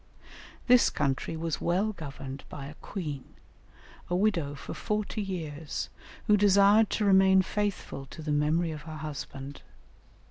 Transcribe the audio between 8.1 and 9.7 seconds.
the memory of her husband.